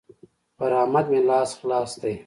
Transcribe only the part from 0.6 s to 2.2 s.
احمد مې لاس خلاص دی.